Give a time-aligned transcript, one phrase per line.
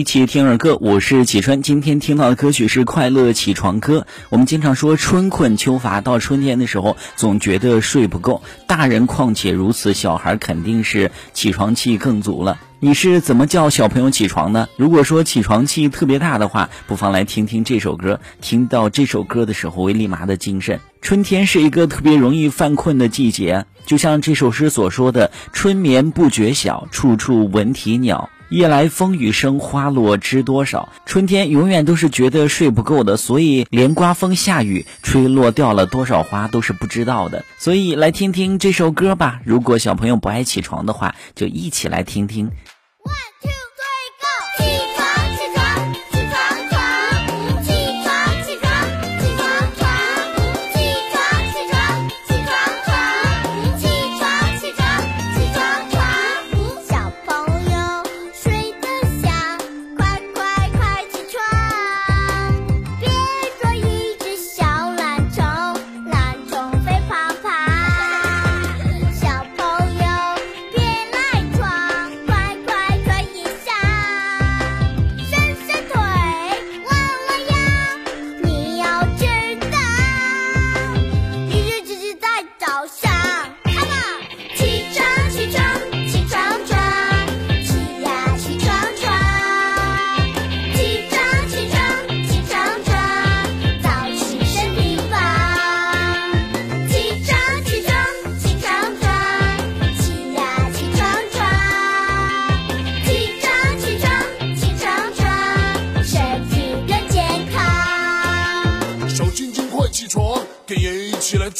[0.00, 1.60] 一起听儿歌，我是启川。
[1.60, 3.98] 今天听到的歌曲是《快乐起床歌》。
[4.30, 12.58] 我们经常说春困秋乏，到春天的时候总觉得睡不够，大人况且如此，小孩肯定是起床气更足了。
[12.78, 14.70] 你是怎么叫小朋友起床呢？
[14.78, 18.20] 如果说起床气特别大的话，不妨来听听这首歌。
[18.40, 20.80] 听到这首歌的时候，会立马的精神。
[21.02, 30.88] 春天是一个特别容易犯困的季节，就像这首诗所说的：“春眠不觉晓，处处闻啼鸟。”夜来风雨声，花落知多少。
[31.06, 37.44] 春天永远都是觉得睡不够的，所以连刮风下雨，吹落掉了多少花都是不知道的。
[37.58, 39.40] 所以来听听这首歌吧。
[39.44, 42.50] 如果小朋友不爱起床的话，就一起来听听。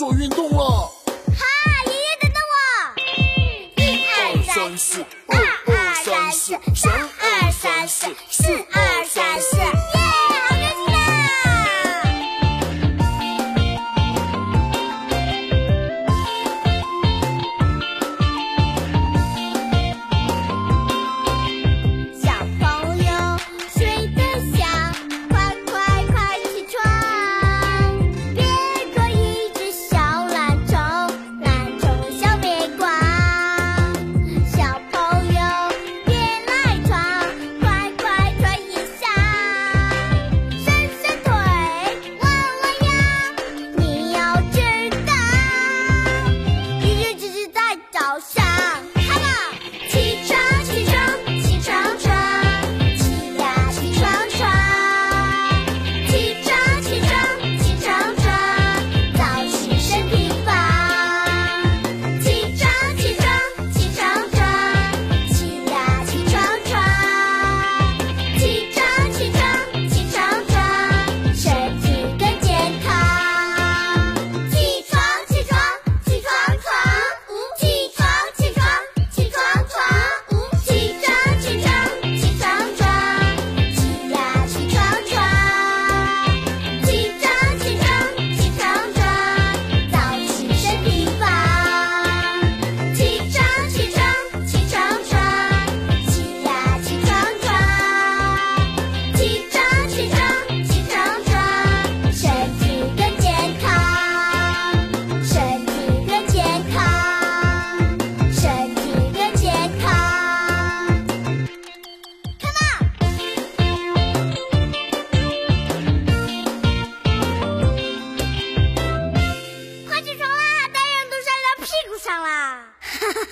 [0.01, 0.91] 做运动了！
[1.07, 1.45] 哈，
[1.85, 3.03] 爷爷等等我！
[3.77, 9.59] 一二三四，二二三四，三二三四，四二三四。